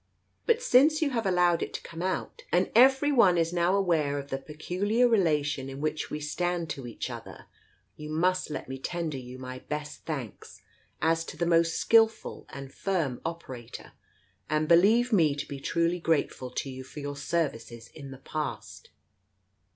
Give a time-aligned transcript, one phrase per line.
[0.47, 4.17] But since you have allowed it to come out, and every one is now aware
[4.17, 7.45] of the peculiar relation in which we stand to each other,
[7.95, 10.59] you must let me tender you my best thanks,
[11.03, 13.91] as to a most skilful and firm operator,
[14.49, 18.89] and believe me to be truly grateful to you for your services in the past."